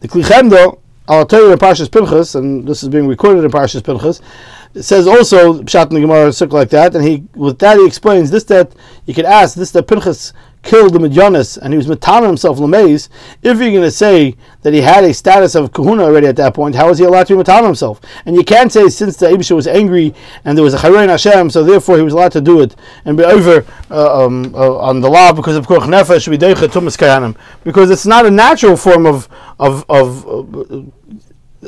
The 0.00 0.08
Kli 0.08 0.24
Chemdah 0.24 0.78
I'll 1.06 1.26
tell 1.26 1.42
you 1.42 1.52
in 1.52 1.58
Parshas 1.58 1.90
Pinchas, 1.90 2.34
and 2.34 2.66
this 2.66 2.82
is 2.82 2.88
being 2.88 3.06
recorded 3.06 3.44
in 3.44 3.50
Parshas 3.50 3.84
Pinchas. 3.84 4.22
It 4.72 4.84
says 4.84 5.06
also 5.06 5.60
Pshat 5.62 5.90
in 5.90 5.96
the 5.96 6.00
Gemara 6.00 6.32
like 6.48 6.70
that, 6.70 6.94
and 6.94 7.04
he 7.04 7.24
with 7.34 7.58
that 7.58 7.76
he 7.76 7.86
explains 7.86 8.30
this 8.30 8.44
that 8.44 8.72
you 9.04 9.12
could 9.12 9.26
ask 9.26 9.54
this 9.54 9.70
that 9.72 9.86
Pinchas 9.86 10.32
killed 10.64 10.94
the 10.94 10.98
Midyanis 10.98 11.58
and 11.58 11.72
he 11.72 11.76
was 11.76 11.86
matana 11.86 12.26
himself 12.26 12.58
lamez. 12.58 13.08
If 13.42 13.58
you're 13.58 13.70
going 13.70 13.82
to 13.82 13.90
say 13.90 14.36
that 14.62 14.72
he 14.72 14.80
had 14.80 15.04
a 15.04 15.14
status 15.14 15.54
of 15.54 15.72
kahuna 15.72 16.04
already 16.04 16.26
at 16.26 16.36
that 16.36 16.54
point, 16.54 16.74
how 16.74 16.88
was 16.88 16.98
he 16.98 17.04
allowed 17.04 17.26
to 17.28 17.36
be 17.36 17.42
matana 17.42 17.66
himself? 17.66 18.00
And 18.26 18.34
you 18.34 18.44
can't 18.44 18.72
say 18.72 18.88
since 18.88 19.16
the 19.16 19.26
Abisha 19.26 19.54
was 19.54 19.66
angry 19.66 20.14
and 20.44 20.56
there 20.56 20.64
was 20.64 20.74
a 20.74 20.78
Chayrein 20.78 21.08
Hashem, 21.08 21.50
so 21.50 21.62
therefore 21.62 21.96
he 21.96 22.02
was 22.02 22.14
allowed 22.14 22.32
to 22.32 22.40
do 22.40 22.60
it 22.60 22.74
and 23.04 23.16
be 23.16 23.24
over 23.24 23.64
uh, 23.90 24.24
um, 24.24 24.54
uh, 24.54 24.78
on 24.78 25.00
the 25.00 25.10
law 25.10 25.32
because 25.32 25.56
of 25.56 25.66
Koch 25.66 25.84
Nefesh 25.84 26.28
be 26.30 26.38
Tumas 26.38 26.96
Kayanim 26.96 27.36
because 27.62 27.90
it's 27.90 28.06
not 28.06 28.26
a 28.26 28.30
natural 28.30 28.76
form 28.76 29.06
of 29.06 29.28
of 29.58 29.84
of 29.88 30.26
uh, 30.26 30.82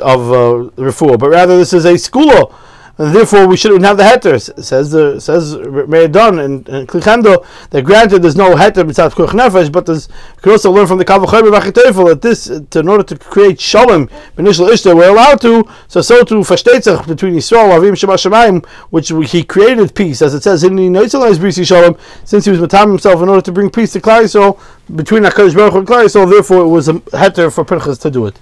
of 0.01 0.31
uh, 0.31 0.71
refuah, 0.77 1.19
but 1.19 1.31
rather 1.31 1.57
this 1.57 1.73
is 1.73 1.85
a 1.85 1.97
school 1.97 2.55
and 2.99 3.15
therefore 3.15 3.47
we 3.47 3.57
shouldn't 3.57 3.85
have 3.85 3.97
the 3.97 4.03
heter. 4.03 4.41
Says 4.63 4.91
the 4.91 5.21
says 5.21 5.55
Meidon 5.55 6.39
and, 6.39 6.69
and 6.69 6.89
Kli 6.89 7.03
Chemdah 7.03 7.45
that 7.71 7.85
granted 7.85 8.23
there's 8.23 8.37
no 8.37 8.55
heter 8.55 8.87
besides 8.87 9.15
kuch 9.15 9.29
nefesh, 9.29 9.71
but 9.71 9.87
there's 9.87 10.09
you 10.09 10.43
can 10.43 10.53
also 10.53 10.71
learn 10.71 10.87
from 10.87 10.99
the 10.99 11.05
kavachomer 11.05 11.59
v'achitefel 11.59 12.09
that 12.09 12.23
this 12.23 12.47
to, 12.71 12.79
in 12.81 12.89
order 12.89 13.03
to 13.03 13.17
create 13.19 13.61
shalom 13.61 14.09
initial 14.39 14.69
ishtar 14.69 14.97
we're 14.97 15.11
allowed 15.11 15.41
to. 15.43 15.65
So 15.89 16.01
so 16.01 16.25
to 16.25 16.35
fashtetzach 16.37 17.07
between 17.07 17.35
Yisrael 17.35 17.79
avim 17.79 17.93
shemashamayim, 17.93 18.65
which 18.91 19.09
he 19.31 19.43
created 19.43 19.95
peace, 19.95 20.23
as 20.23 20.35
it 20.35 20.43
says 20.43 20.65
in 20.65 20.77
the 20.77 20.89
neutralized 20.89 21.41
brisi 21.41 21.67
shalom, 21.67 21.99
since 22.25 22.47
he 22.47 22.51
was 22.51 22.61
matam 22.61 22.91
himself 22.91 23.21
in 23.23 23.29
order 23.29 23.43
to 23.43 23.53
bring 23.53 23.71
peace 23.71 23.93
to 23.93 24.01
Klal 24.01 24.23
Yisrael 24.23 24.59
between 24.97 25.23
Hakadosh 25.25 25.55
Baruch 25.55 25.75
and 25.75 25.87
Klal 25.87 26.05
Yisrael. 26.05 26.31
Therefore, 26.31 26.63
it 26.63 26.69
was 26.69 26.89
a 26.89 26.95
heter 26.95 27.53
for 27.53 27.65
Pinchas 27.65 27.99
to 27.99 28.11
do 28.11 28.27
it 28.27 28.39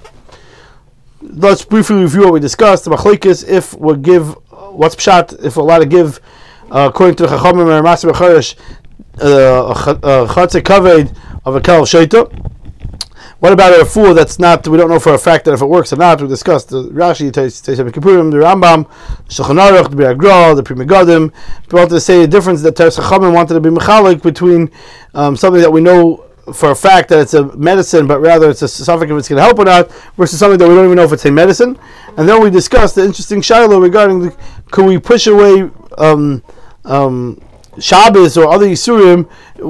let's 1.24 1.64
briefly 1.64 1.96
review 1.96 2.22
what 2.22 2.32
we 2.34 2.40
discussed. 2.40 2.84
The 2.84 2.90
machlekes 2.90 3.46
if 3.46 3.74
we 3.74 3.96
give 3.96 4.36
what's 4.74 4.96
pshat 4.96 5.44
if 5.44 5.56
we're 5.56 5.62
allowed 5.62 5.78
to 5.78 5.86
give 5.86 6.20
uh, 6.70 6.88
according 6.90 7.16
to 7.16 7.24
the 7.24 7.28
Chachamim 7.28 7.74
and 7.74 7.84
Master 7.84 8.08
Becharish 8.08 8.56
uh, 9.20 9.72
a 10.02 10.26
chatzah 10.32 10.62
kaved 10.62 11.16
of 11.44 11.56
a 11.56 11.60
kel 11.60 11.82
shaita. 11.82 12.50
What 13.40 13.52
about 13.52 13.78
a 13.78 13.84
fool 13.84 14.14
that's 14.14 14.38
not? 14.38 14.66
We 14.66 14.78
don't 14.78 14.88
know 14.88 14.98
for 14.98 15.12
a 15.12 15.18
fact 15.18 15.44
that 15.44 15.52
if 15.52 15.60
it 15.60 15.66
works 15.66 15.92
or 15.92 15.96
not. 15.96 16.22
We 16.22 16.28
discussed 16.28 16.70
the 16.70 16.84
Rashi, 16.84 17.30
Teisem 17.30 17.90
Kippurim, 17.90 18.30
the 18.30 18.38
Rambam, 18.38 18.88
Shulchan 19.28 19.60
Aruch, 19.60 19.90
the 19.90 19.96
Biagra, 19.96 20.56
the 20.56 20.62
Pri 20.62 20.74
Megadim. 20.76 21.30
We 21.70 21.76
wanted 21.76 21.90
to 21.90 22.00
say 22.00 22.22
the 22.22 22.28
difference 22.28 22.62
that 22.62 22.74
Chachamim 22.74 23.34
wanted 23.34 23.54
to 23.54 23.60
be 23.60 23.68
mechalik 23.68 24.22
between 24.22 24.70
um, 25.12 25.36
something 25.36 25.60
that 25.60 25.70
we 25.70 25.82
know 25.82 26.24
for 26.52 26.70
a 26.70 26.74
fact 26.74 27.08
that 27.08 27.20
it's 27.20 27.34
a 27.34 27.44
medicine, 27.56 28.06
but 28.06 28.20
rather 28.20 28.50
it's 28.50 28.62
a 28.62 28.68
suffix 28.68 29.10
if 29.10 29.18
it's 29.18 29.28
going 29.28 29.38
to 29.38 29.42
help 29.42 29.58
or 29.58 29.64
not, 29.64 29.90
versus 30.16 30.38
something 30.38 30.58
that 30.58 30.68
we 30.68 30.74
don't 30.74 30.84
even 30.84 30.96
know 30.96 31.04
if 31.04 31.12
it's 31.12 31.24
a 31.24 31.30
medicine. 31.30 31.78
And 32.16 32.28
then 32.28 32.42
we 32.42 32.50
discussed 32.50 32.96
the 32.96 33.04
interesting 33.04 33.40
shiloh 33.40 33.80
regarding 33.80 34.20
the, 34.20 34.36
could 34.70 34.86
we 34.86 34.98
push 34.98 35.26
away 35.26 35.70
um, 35.96 36.42
um, 36.84 37.40
Shabbos 37.78 38.36
or 38.36 38.52
other 38.52 38.66
Yisurim 38.66 39.28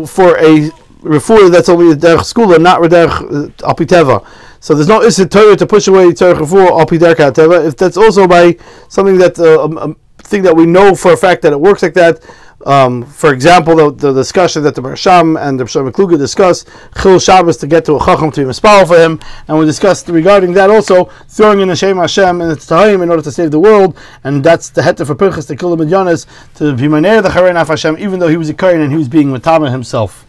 for 0.09 0.37
a 0.39 0.71
refuah 1.05 1.51
that's 1.51 1.69
only 1.69 1.93
a 1.93 1.97
derech 1.97 2.25
school 2.25 2.53
and 2.55 2.65
not 2.65 2.81
derech 2.81 3.11
uh, 3.11 3.73
apiteva. 3.73 4.27
So 4.61 4.75
there's 4.75 4.89
no 4.89 5.01
Isid 5.01 5.31
Torah 5.31 5.57
to 5.57 5.67
push 5.67 5.89
away 5.89 6.07
Tzarech 6.07 6.37
Refuah 6.37 6.71
al 6.71 6.87
Pidar 6.87 7.15
Kateva. 7.15 7.67
If 7.67 7.77
that's 7.77 7.99
also 7.99 8.27
by 8.27 8.57
something 8.89 9.19
that 9.19 9.39
uh, 9.39 9.63
um, 9.63 9.77
um, 9.77 9.97
thing 10.23 10.43
that 10.43 10.57
we 10.57 10.65
know 10.65 10.95
for 10.95 11.13
a 11.13 11.17
fact 11.19 11.43
that 11.43 11.53
it 11.53 11.61
works 11.61 11.83
like 11.83 11.93
that. 11.95 12.25
Um, 12.65 13.05
for 13.05 13.33
example, 13.35 13.77
the, 13.77 13.91
the, 13.91 14.13
discussion 14.13 14.63
that 14.63 14.75
the 14.75 14.81
Barsham 14.81 15.39
and 15.39 15.61
the 15.61 15.65
Barsham 15.65 15.93
Kluge 15.93 16.17
discuss 16.19 16.65
Chil 17.01 17.19
Shabbos 17.19 17.59
to 17.59 17.67
get 17.67 17.85
to 17.85 17.97
a 17.97 17.99
Chacham 17.99 18.31
to 18.33 18.41
be 18.41 18.51
mispal 18.51 18.87
for 18.87 18.97
him, 18.97 19.21
and 19.49 19.59
we 19.59 19.67
discussed 19.67 20.09
regarding 20.09 20.53
that 20.55 20.71
also 20.71 21.11
throwing 21.29 21.61
in 21.61 21.69
the 21.69 21.77
Shem 21.77 21.99
Hashem 21.99 22.41
and 22.41 22.51
its 22.51 22.67
Tahim 22.67 23.03
in 23.03 23.11
order 23.11 23.23
to 23.23 23.31
save 23.31 23.51
the 23.51 23.61
world, 23.61 23.99
and 24.25 24.43
that's 24.43 24.71
the 24.71 24.81
heter 24.81 25.07
for 25.07 25.15
Pinchas 25.15 25.45
to 25.47 25.57
kill 25.57 25.77
the 25.77 25.85
Midyanis 25.85 26.27
to 26.55 26.75
be 26.75 26.89
Maner 26.89 27.21
the 27.21 27.29
Charen 27.29 27.55
Hashem, 27.55 27.99
even 27.99 28.19
though 28.19 28.29
he 28.29 28.39
was 28.39 28.49
a 28.49 28.55
Kohen 28.55 28.81
and 28.81 28.91
he 28.91 28.97
was 28.97 29.09
being 29.09 29.31
Matama 29.31 29.71
himself. 29.71 30.24